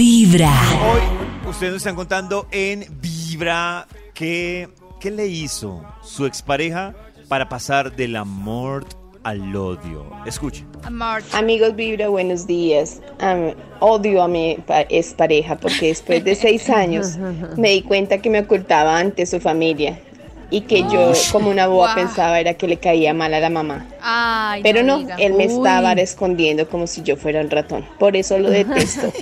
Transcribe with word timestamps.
Vibra. 0.00 0.50
Hoy 0.90 1.48
ustedes 1.50 1.72
nos 1.74 1.82
están 1.82 1.96
contando 1.96 2.46
en 2.50 2.86
Vibra 3.02 3.86
que, 4.14 4.70
qué 5.00 5.10
le 5.10 5.26
hizo 5.26 5.84
su 6.02 6.24
expareja 6.24 6.94
para 7.28 7.50
pasar 7.50 7.94
del 7.94 8.16
amor 8.16 8.86
al 9.22 9.54
odio. 9.54 10.10
Escuchen. 10.24 10.66
Amigos 11.34 11.76
Vibra, 11.76 12.08
buenos 12.08 12.46
días. 12.46 13.02
Odio 13.80 14.22
a 14.22 14.28
mi 14.28 14.56
pa- 14.66 14.86
expareja 14.88 15.56
porque 15.56 15.88
después 15.88 16.24
de 16.24 16.34
seis 16.36 16.70
años 16.70 17.18
me 17.58 17.70
di 17.72 17.82
cuenta 17.82 18.16
que 18.18 18.30
me 18.30 18.40
ocultaba 18.40 18.98
ante 18.98 19.26
su 19.26 19.40
familia 19.40 20.00
y 20.50 20.62
que 20.62 20.80
yo 20.84 21.12
como 21.32 21.50
una 21.50 21.66
boba 21.66 21.94
pensaba 21.94 22.40
era 22.40 22.54
que 22.54 22.66
le 22.66 22.78
caía 22.78 23.12
mal 23.12 23.34
a 23.34 23.40
la 23.40 23.50
mamá. 23.50 23.86
Ay, 24.00 24.62
Pero 24.62 24.82
no, 24.82 25.00
él 25.18 25.34
me 25.34 25.48
Uy. 25.48 25.52
estaba 25.52 25.92
escondiendo 25.92 26.66
como 26.66 26.86
si 26.86 27.02
yo 27.02 27.16
fuera 27.18 27.42
un 27.42 27.50
ratón. 27.50 27.84
Por 27.98 28.16
eso 28.16 28.38
lo 28.38 28.48
detesto. 28.50 29.12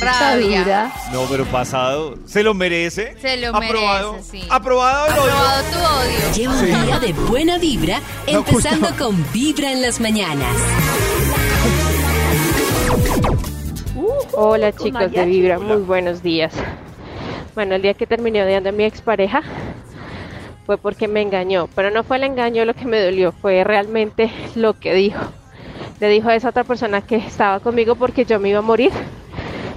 Rabia. 0.00 0.60
dura. 0.62 0.92
No, 1.12 1.22
pero 1.30 1.44
pasado. 1.46 2.16
¿Se 2.26 2.42
lo 2.42 2.54
merece? 2.54 3.16
Se 3.20 3.36
lo 3.36 3.48
Aprobado. 3.56 4.12
merece, 4.12 4.30
sí. 4.40 4.46
Aprobado 4.50 5.06
el 5.06 5.12
odio. 5.12 5.22
Aprobado 5.22 5.62
tu 5.64 5.78
odio. 5.78 6.32
Lleva 6.34 6.54
un 6.54 6.86
día 6.86 6.98
de 7.00 7.12
buena 7.12 7.58
vibra, 7.58 8.00
empezando 8.26 8.88
con 8.98 9.24
Vibra 9.32 9.72
en 9.72 9.82
las 9.82 10.00
mañanas. 10.00 10.56
Hola 14.32 14.72
chicos 14.72 15.10
de 15.12 15.24
Vibra, 15.24 15.58
muy 15.58 15.78
buenos 15.82 16.22
días. 16.22 16.52
Bueno, 17.54 17.76
el 17.76 17.82
día 17.82 17.94
que 17.94 18.06
terminé 18.06 18.42
odiando 18.42 18.70
a 18.70 18.72
mi 18.72 18.84
expareja 18.84 19.42
fue 20.66 20.76
porque 20.78 21.06
me 21.08 21.22
engañó, 21.22 21.68
pero 21.74 21.90
no 21.90 22.02
fue 22.02 22.16
el 22.16 22.24
engaño 22.24 22.64
lo 22.64 22.74
que 22.74 22.84
me 22.86 23.00
dolió, 23.00 23.32
fue 23.32 23.62
realmente 23.64 24.30
lo 24.56 24.78
que 24.78 24.94
dijo. 24.94 25.20
Le 26.00 26.08
dijo 26.08 26.28
a 26.28 26.34
esa 26.34 26.48
otra 26.48 26.64
persona 26.64 27.00
que 27.02 27.16
estaba 27.16 27.60
conmigo 27.60 27.94
porque 27.94 28.24
yo 28.24 28.40
me 28.40 28.48
iba 28.48 28.58
a 28.58 28.62
morir, 28.62 28.90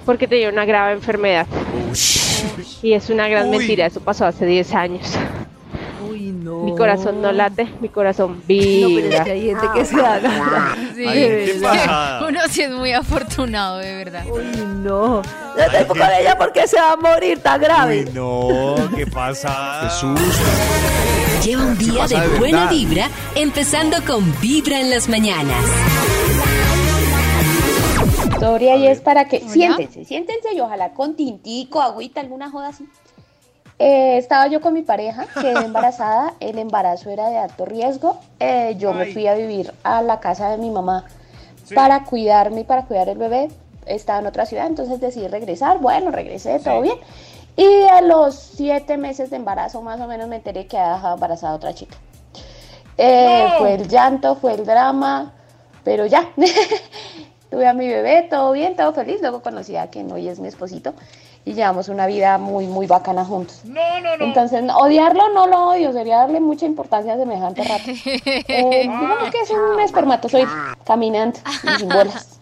porque 0.07 0.25
tenía 0.27 0.49
una 0.49 0.63
grave 0.65 0.93
enfermedad. 0.93 1.45
Y 2.81 2.93
es 2.93 3.09
una 3.09 3.27
gran 3.27 3.49
Uy. 3.49 3.57
mentira, 3.57 3.85
eso 3.85 3.99
pasó 3.99 4.25
hace 4.25 4.45
10 4.45 4.73
años. 4.73 5.05
Uy, 6.09 6.31
no. 6.31 6.63
Mi 6.63 6.75
corazón 6.75 7.21
no 7.21 7.31
late, 7.33 7.67
mi 7.81 7.89
corazón 7.89 8.37
No, 8.37 8.43
pero 8.47 8.61
es 8.61 8.87
vibra. 9.03 9.23
que 9.25 9.31
hay 9.31 9.41
gente 9.47 9.67
que 9.75 9.83
se 9.85 9.95
haga. 9.99 10.75
Sí. 10.95 11.05
Ay, 11.05 11.19
qué 11.45 11.59
pasada. 11.61 12.27
Uno 12.27 12.39
sí 12.49 12.61
es 12.61 12.71
muy 12.71 12.93
afortunado, 12.93 13.79
de 13.79 13.95
verdad. 13.97 14.23
Uy, 14.31 14.45
no. 14.83 15.21
Yo 15.57 15.63
estoy 15.63 15.85
con 15.85 15.97
ella 16.19 16.37
porque 16.37 16.65
se 16.67 16.77
va 16.79 16.93
a 16.93 16.95
morir 16.95 17.39
tan 17.39 17.59
grave. 17.59 18.05
Uy, 18.05 18.11
no, 18.13 18.75
qué 18.95 19.05
pasada. 19.07 19.91
Lleva 21.43 21.63
un 21.63 21.77
día 21.77 21.99
pasa 21.99 22.21
de 22.21 22.29
de 22.29 22.39
buena 22.39 22.67
vibra, 22.67 23.09
empezando 23.35 23.97
con 24.05 24.23
Vibra 24.39 24.79
en 24.79 24.89
las 24.89 25.09
mañanas. 25.09 25.65
Historia 28.37 28.75
y 28.75 28.85
es 28.85 29.01
para 29.01 29.25
que... 29.25 29.37
Hola. 29.37 29.49
Siéntense, 29.49 30.05
siéntense 30.05 30.53
y 30.53 30.59
ojalá 30.59 30.93
con 30.93 31.15
tintico, 31.15 31.81
agüita, 31.81 32.21
alguna 32.21 32.51
joda 32.51 32.67
así. 32.67 32.87
Eh, 33.79 34.17
estaba 34.17 34.47
yo 34.47 34.61
con 34.61 34.73
mi 34.73 34.83
pareja, 34.83 35.25
quedé 35.33 35.53
embarazada, 35.65 36.35
el 36.39 36.59
embarazo 36.59 37.09
era 37.09 37.29
de 37.29 37.37
alto 37.37 37.65
riesgo. 37.65 38.19
Eh, 38.39 38.75
yo 38.77 38.93
me 38.93 39.07
fui 39.07 39.25
a 39.25 39.33
vivir 39.33 39.73
a 39.83 40.03
la 40.03 40.19
casa 40.19 40.51
de 40.51 40.57
mi 40.57 40.69
mamá 40.69 41.05
para 41.73 42.03
cuidarme 42.03 42.61
y 42.61 42.63
para 42.63 42.85
cuidar 42.85 43.09
el 43.09 43.17
bebé. 43.17 43.49
Estaba 43.87 44.19
en 44.19 44.27
otra 44.27 44.45
ciudad, 44.45 44.67
entonces 44.67 44.99
decidí 44.99 45.27
regresar. 45.27 45.79
Bueno, 45.79 46.11
regresé, 46.11 46.59
todo 46.59 46.81
bien. 46.81 46.97
Y 47.55 47.83
a 47.85 48.01
los 48.01 48.35
siete 48.35 48.97
meses 48.97 49.31
de 49.31 49.37
embarazo 49.37 49.81
más 49.81 49.99
o 49.99 50.05
menos 50.05 50.27
me 50.27 50.35
enteré 50.35 50.67
que 50.67 50.77
había 50.77 50.93
dejado 50.93 51.15
embarazada 51.15 51.53
a 51.53 51.55
otra 51.55 51.73
chica. 51.73 51.97
Eh, 52.99 53.47
Fue 53.57 53.73
el 53.73 53.87
llanto, 53.87 54.35
fue 54.35 54.53
el 54.53 54.63
drama, 54.65 55.33
pero 55.83 56.05
ya. 56.05 56.29
Tuve 57.49 57.65
a 57.65 57.73
mi 57.73 57.87
bebé, 57.87 58.27
todo 58.29 58.51
bien, 58.51 58.75
todo 58.75 58.93
feliz. 58.93 59.21
Luego 59.21 59.41
conocí 59.41 59.75
a 59.75 59.87
quien 59.87 60.11
hoy 60.11 60.27
es 60.27 60.39
mi 60.39 60.47
esposito 60.47 60.93
y 61.45 61.53
llevamos 61.53 61.87
una 61.87 62.07
vida 62.07 62.37
muy, 62.37 62.67
muy 62.67 62.87
bacana 62.87 63.23
juntos. 63.23 63.61
No, 63.63 64.01
no, 64.01 64.17
no. 64.17 64.25
Entonces, 64.25 64.63
odiarlo 64.75 65.29
no 65.33 65.47
lo 65.47 65.69
odio, 65.69 65.93
sería 65.93 66.17
darle 66.17 66.41
mucha 66.41 66.65
importancia 66.65 67.13
a 67.13 67.17
semejante 67.17 67.63
rato. 67.63 67.83
Eh, 68.49 68.81
digamos 68.81 69.31
que 69.31 69.41
es 69.41 69.49
un 69.51 69.79
espermatozoide 69.79 70.47
caminante 70.83 71.39
y 71.63 71.79
sin 71.79 71.89
bolas. 71.89 72.36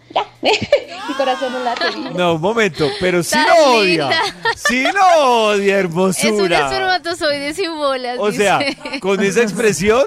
Mi 1.07 1.13
corazón 1.15 1.53
no 1.53 1.63
late. 1.63 1.85
No, 2.17 2.35
un 2.35 2.41
momento, 2.41 2.89
pero 2.99 3.21
sí 3.23 3.31
Tan 3.31 3.47
lo 3.47 3.79
odia. 3.79 4.09
linda. 4.09 4.21
Sí 4.55 4.83
lo 4.83 5.45
odia, 5.47 5.79
Es 5.79 5.85
un 5.85 5.91
hermosura. 5.91 6.65
espermatozoide 6.65 7.53
sin 7.53 7.71
bolas. 7.75 8.17
O 8.19 8.31
dice. 8.31 8.43
sea, 8.43 8.59
con 8.99 9.21
esa 9.23 9.41
expresión 9.43 10.05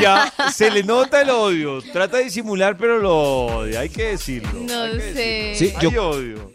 ya 0.00 0.32
se 0.52 0.70
le 0.70 0.82
nota 0.82 1.20
el 1.22 1.30
odio. 1.30 1.80
Trata 1.92 2.16
de 2.18 2.24
disimular, 2.24 2.76
pero 2.76 2.98
lo 2.98 3.16
odia. 3.46 3.80
Hay 3.80 3.88
que 3.90 4.04
decirlo. 4.08 4.60
No 4.60 4.92
que 4.92 5.00
sé. 5.00 5.12
decirlo. 5.14 5.56
Sí, 5.56 5.72
Hay 5.86 5.90
yo- 5.92 6.08
odio. 6.08 6.52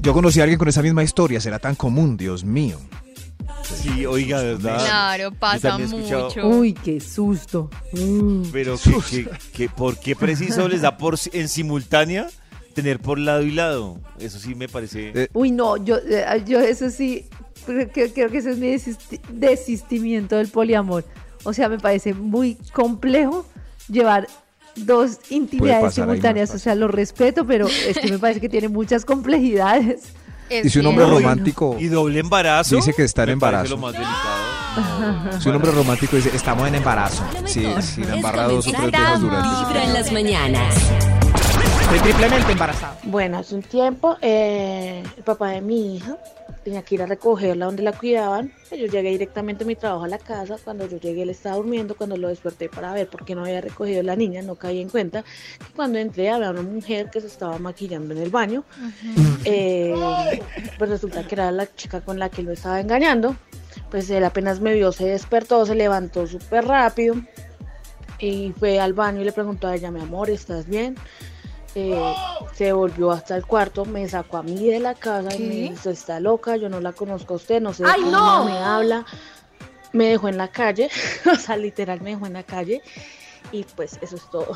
Yo 0.00 0.12
conocí 0.12 0.40
a 0.40 0.44
alguien 0.44 0.58
con 0.58 0.68
esa 0.68 0.82
misma 0.82 1.04
historia, 1.04 1.40
será 1.40 1.58
tan 1.60 1.74
común, 1.76 2.16
Dios 2.16 2.42
mío. 2.44 2.78
Sí, 3.62 4.04
oiga, 4.04 4.42
¿verdad? 4.42 4.84
Claro, 4.84 5.30
pasa 5.32 5.78
mucho. 5.78 6.28
Uy, 6.44 6.72
qué 6.74 7.00
susto. 7.00 7.70
Mm. 7.92 8.42
Pero 8.52 8.76
que, 8.78 8.92
que- 9.08 9.28
que- 9.52 9.68
¿por 9.68 9.98
qué 9.98 10.16
preciso 10.16 10.68
les 10.68 10.82
da 10.82 10.96
por 10.96 11.16
en 11.32 11.48
simultánea 11.48 12.26
tener 12.72 12.98
por 12.98 13.18
lado 13.18 13.42
y 13.42 13.50
lado? 13.52 13.98
Eso 14.18 14.38
sí 14.38 14.54
me 14.54 14.68
parece. 14.68 15.12
Eh, 15.14 15.28
Uy, 15.32 15.50
no, 15.50 15.76
yo, 15.76 15.96
eh, 15.98 16.42
yo 16.46 16.60
eso 16.60 16.90
sí, 16.90 17.26
creo 17.66 17.90
que, 17.90 18.12
creo 18.12 18.30
que 18.30 18.38
ese 18.38 18.50
es 18.52 18.58
mi 18.58 18.68
desisti- 18.68 19.20
desistimiento 19.30 20.36
del 20.36 20.48
poliamor. 20.48 21.04
O 21.44 21.52
sea, 21.52 21.68
me 21.68 21.78
parece 21.78 22.14
muy 22.14 22.56
complejo 22.72 23.44
llevar 23.88 24.26
dos 24.76 25.18
intimidades 25.30 25.94
simultáneas. 25.94 26.50
O 26.54 26.58
sea, 26.58 26.74
lo 26.74 26.88
respeto, 26.88 27.46
pero 27.46 27.66
es 27.68 27.98
que 27.98 28.10
me 28.10 28.18
parece 28.18 28.40
que 28.40 28.48
tiene 28.48 28.68
muchas 28.68 29.04
complejidades. 29.04 30.02
Es 30.48 30.66
Y 30.66 30.70
si 30.70 30.78
un 30.80 30.86
hombre 30.86 31.06
romántico 31.06 31.76
Y 31.78 31.86
doble 31.86 32.18
embarazo. 32.20 32.76
dice 32.76 32.92
que 32.92 33.04
está 33.04 33.22
en 33.24 33.30
embarazo. 33.30 33.70
lo 33.70 33.78
más 33.78 33.92
delicado. 33.92 34.52
Si 35.40 35.48
un 35.50 35.56
hombre 35.56 35.70
romántico 35.70 36.16
dice, 36.16 36.30
estamos 36.34 36.66
en 36.68 36.74
embarazo. 36.76 37.22
Sí, 37.44 37.60
mejor 37.60 37.82
sí, 37.82 38.00
es 38.02 38.08
embarra 38.08 38.44
dos 38.44 38.66
o 38.66 38.70
tres 38.72 38.90
veces 38.90 39.20
durante 39.20 39.66
Vibra 39.66 39.84
en 39.84 39.92
las 39.92 40.12
mañanas. 40.12 40.74
Estoy 41.82 41.98
triplemente 41.98 42.52
embarazado. 42.52 42.96
Bueno, 43.04 43.38
hace 43.38 43.54
un 43.54 43.62
tiempo 43.62 44.16
eh, 44.22 45.02
el 45.16 45.22
papá 45.24 45.50
de 45.50 45.60
mi 45.60 45.96
hija 45.96 46.16
tenía 46.64 46.82
que 46.82 46.94
ir 46.94 47.02
a 47.02 47.06
recogerla 47.06 47.66
donde 47.66 47.82
la 47.82 47.92
cuidaban. 47.92 48.52
Yo 48.70 48.86
llegué 48.86 49.10
directamente 49.10 49.64
a 49.64 49.66
mi 49.66 49.74
trabajo 49.74 50.04
a 50.04 50.08
la 50.08 50.18
casa. 50.18 50.56
Cuando 50.62 50.88
yo 50.88 50.98
llegué 50.98 51.22
él 51.22 51.30
estaba 51.30 51.56
durmiendo. 51.56 51.96
Cuando 51.96 52.16
lo 52.16 52.28
desperté 52.28 52.68
para 52.68 52.92
ver 52.92 53.08
por 53.08 53.24
qué 53.24 53.34
no 53.34 53.42
había 53.42 53.60
recogido 53.60 54.02
la 54.02 54.16
niña, 54.16 54.42
no 54.42 54.54
caí 54.54 54.80
en 54.80 54.88
cuenta 54.88 55.22
que 55.22 55.72
cuando 55.74 55.98
entré 55.98 56.30
había 56.30 56.50
una 56.50 56.62
mujer 56.62 57.10
que 57.10 57.20
se 57.20 57.26
estaba 57.26 57.58
maquillando 57.58 58.14
en 58.14 58.22
el 58.22 58.30
baño. 58.30 58.64
Eh, 59.44 60.40
pues 60.78 60.88
resulta 60.88 61.26
que 61.26 61.34
era 61.34 61.50
la 61.50 61.66
chica 61.74 62.00
con 62.00 62.18
la 62.18 62.28
que 62.30 62.42
lo 62.42 62.52
estaba 62.52 62.80
engañando. 62.80 63.36
Pues 63.90 64.08
él 64.08 64.24
apenas 64.24 64.60
me 64.60 64.72
vio, 64.72 64.92
se 64.92 65.06
despertó, 65.06 65.66
se 65.66 65.74
levantó 65.74 66.26
súper 66.26 66.64
rápido 66.64 67.16
y 68.18 68.52
fue 68.58 68.78
al 68.78 68.92
baño 68.92 69.20
y 69.20 69.24
le 69.24 69.32
preguntó 69.32 69.66
a 69.66 69.74
ella, 69.74 69.90
mi 69.90 70.00
amor, 70.00 70.30
¿estás 70.30 70.66
bien? 70.66 70.96
Eh, 71.74 72.14
se 72.54 72.72
volvió 72.72 73.10
hasta 73.12 73.34
el 73.36 73.46
cuarto, 73.46 73.84
me 73.86 74.06
sacó 74.08 74.36
a 74.38 74.42
mí 74.42 74.66
de 74.68 74.78
la 74.78 74.94
casa 74.94 75.34
y 75.34 75.38
me 75.38 75.54
dijo, 75.54 75.88
está 75.90 76.20
loca, 76.20 76.56
yo 76.56 76.68
no 76.68 76.80
la 76.80 76.92
conozco 76.92 77.34
a 77.34 77.36
usted, 77.38 77.62
no 77.62 77.72
sé 77.72 77.82
de 77.84 77.90
¡Ay, 77.90 78.02
qué 78.04 78.10
no! 78.10 78.44
me 78.44 78.58
habla. 78.58 79.06
Me 79.92 80.06
dejó 80.08 80.28
en 80.28 80.36
la 80.38 80.48
calle, 80.48 80.90
o 81.32 81.36
sea, 81.36 81.56
literal 81.56 82.00
me 82.02 82.10
dejó 82.10 82.26
en 82.26 82.34
la 82.34 82.42
calle 82.42 82.82
y 83.52 83.64
pues 83.64 83.98
eso 84.02 84.16
es 84.16 84.22
todo. 84.30 84.52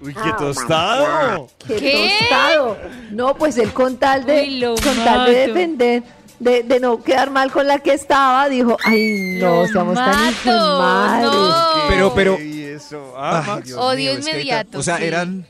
Uy, 0.00 0.14
qué 0.14 0.32
tostado. 0.38 1.48
¡Qué, 1.66 1.76
¿Qué? 1.76 2.18
tostado! 2.20 2.76
No, 3.10 3.34
pues 3.34 3.56
él 3.58 3.72
con 3.72 3.96
tal 3.96 4.24
de, 4.26 4.42
Uy, 4.42 4.60
con 4.82 4.94
tal 5.04 5.26
de 5.26 5.32
defender, 5.48 6.02
de, 6.38 6.62
de 6.62 6.80
no 6.80 7.02
quedar 7.02 7.30
mal 7.30 7.50
con 7.50 7.66
la 7.66 7.78
que 7.78 7.94
estaba, 7.94 8.46
dijo, 8.50 8.76
ay, 8.84 9.38
no, 9.40 9.62
Lo 9.62 9.66
seamos 9.68 9.94
tan 9.94 10.10
mato, 10.10 10.78
madre. 10.78 11.22
no. 11.26 11.88
Pero, 11.88 12.14
pero- 12.14 12.36
eso. 12.38 13.14
Ah, 13.16 13.40
Ay, 13.42 13.46
Max. 13.50 13.66
Dios 13.68 13.78
Odio 13.80 13.96
mío, 13.96 14.18
es 14.20 14.24
que 14.26 14.30
hay 14.32 14.36
inmediato, 14.36 14.70
tan- 14.72 14.80
O 14.80 14.82
sea, 14.82 14.98
sí. 14.98 15.04
eran, 15.04 15.46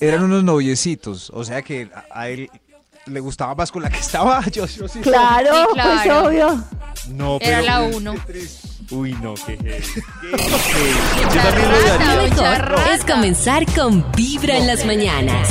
eran 0.00 0.24
unos 0.24 0.44
noviecitos. 0.44 1.30
O 1.34 1.44
sea 1.44 1.62
que 1.62 1.88
a, 2.10 2.28
él 2.28 2.50
le 3.06 3.20
gustaba 3.20 3.54
más 3.54 3.70
con 3.72 3.82
la 3.82 3.90
que 3.90 3.98
estaba. 3.98 4.42
Yo, 4.52 4.66
yo 4.66 4.88
sí. 4.88 5.00
Claro, 5.00 5.52
Sí, 5.54 5.60
pues 5.74 6.02
claro. 6.02 6.26
obvio. 6.28 6.64
No, 7.10 7.38
Era 7.40 7.60
pero- 7.60 7.62
la 7.62 7.82
uno. 7.82 8.14
Uy, 8.90 9.14
no, 9.20 9.34
qué. 9.34 9.56
Qué 9.56 11.38
rata. 12.58 12.94
es 12.94 13.04
comenzar 13.04 13.66
con 13.74 14.04
Vibra 14.12 14.56
en 14.56 14.66
las 14.66 14.84
mañanas. 14.86 15.48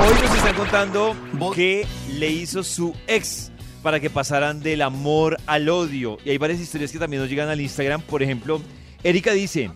Hoy 0.00 0.14
nos 0.26 0.36
están 0.36 0.54
contando 0.54 1.16
qué 1.54 1.86
le 2.18 2.28
hizo 2.30 2.62
su 2.64 2.94
ex 3.06 3.52
para 3.82 4.00
que 4.00 4.10
pasaran 4.10 4.60
del 4.60 4.82
amor 4.82 5.36
al 5.46 5.68
odio. 5.68 6.18
Y 6.24 6.30
hay 6.30 6.38
varias 6.38 6.60
historias 6.60 6.90
que 6.90 6.98
también 6.98 7.22
nos 7.22 7.30
llegan 7.30 7.48
al 7.48 7.60
Instagram. 7.60 8.00
Por 8.02 8.22
ejemplo, 8.22 8.60
Erika 9.04 9.32
dice, 9.32 9.70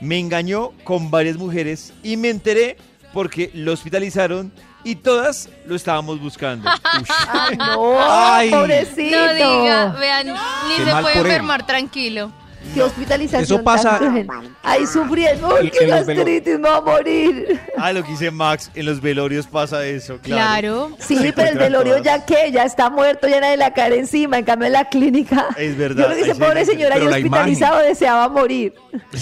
me 0.00 0.18
engañó 0.18 0.70
con 0.84 1.10
varias 1.10 1.36
mujeres 1.36 1.92
y 2.02 2.16
me 2.16 2.28
enteré 2.30 2.76
porque 3.12 3.50
lo 3.54 3.72
hospitalizaron 3.72 4.52
y 4.84 4.96
todas 4.96 5.48
lo 5.66 5.76
estábamos 5.76 6.20
buscando. 6.20 6.70
Ay, 7.28 7.56
no, 7.56 7.96
Ay. 8.00 8.50
pobrecito. 8.50 9.16
No 9.16 9.32
diga, 9.34 9.86
vean, 9.98 10.26
ni 10.68 10.76
Qué 10.76 10.84
se 10.84 10.92
mal 10.92 11.02
puede 11.02 11.16
por 11.16 11.26
él. 11.26 11.32
enfermar 11.32 11.66
tranquilo. 11.66 12.32
Qué 12.74 12.82
hospitalización. 12.82 13.42
Eso 13.42 13.62
pasa- 13.64 13.98
tan. 13.98 14.26
Ahí 14.62 14.86
sufriendo, 14.86 15.56
¡ay, 15.56 15.66
En- 15.66 15.70
qué 15.70 15.86
gastritis, 15.86 16.58
me 16.58 16.68
va 16.68 16.76
a 16.76 16.80
morir! 16.80 17.60
Ah, 17.78 17.92
lo 17.92 18.02
que 18.04 18.10
dice 18.12 18.30
Max, 18.30 18.70
en 18.74 18.86
los 18.86 19.00
velorios 19.00 19.46
pasa 19.46 19.84
eso, 19.86 20.18
claro. 20.22 20.88
Claro. 20.90 20.96
Sí, 20.98 21.16
Se 21.16 21.32
pero 21.32 21.48
el 21.50 21.58
velorio 21.58 21.96
todas. 21.98 22.04
ya 22.04 22.24
que, 22.26 22.52
ya 22.52 22.64
está 22.64 22.90
muerto, 22.90 23.26
ya 23.28 23.40
nadie 23.40 23.56
la 23.56 23.72
cae 23.72 23.98
encima, 23.98 24.38
en 24.38 24.44
cambio 24.44 24.66
en 24.66 24.72
la 24.74 24.88
clínica. 24.88 25.46
Es 25.56 25.76
verdad, 25.76 26.02
Yo 26.04 26.08
lo 26.10 26.14
que 26.16 26.24
dice, 26.24 26.34
pobre 26.36 26.64
señora, 26.64 26.96
la 26.98 27.10
hospitalizado 27.10 27.78
deseaba 27.80 28.28
morir. 28.28 28.74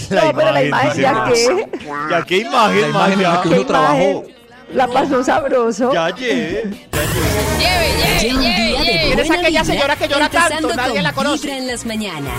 La 0.09 0.23
no, 0.25 0.33
pero 0.35 0.51
la 0.51 0.63
imagen, 0.63 0.85
imagen 0.87 1.01
ya 1.01 1.13
Max. 1.13 1.39
que, 1.39 1.79
Ya, 2.11 2.23
qué 2.25 2.37
imagen, 2.37 2.81
La 2.81 2.87
imagen 2.89 3.19
ya. 3.19 3.41
que 3.41 3.49
qué 3.49 3.55
uno 3.55 3.65
trabajó. 3.65 3.95
imagen. 3.97 4.35
La 4.73 4.87
pasó 4.87 5.23
sabroso. 5.23 5.91
Ya, 5.91 6.09
lleve, 6.15 6.75
ya, 6.91 7.01
lleve. 7.01 7.89
Lleve, 8.21 9.15
lleve, 9.15 9.37
aquella 9.39 9.63
señora 9.65 9.95
que 9.95 10.07
llora 10.07 10.29
tanto, 10.29 10.75
nadie 10.75 11.01
la 11.01 11.13
conoce. 11.13 11.57
En 11.57 11.65
las 11.67 11.85
mañanas. 11.87 12.33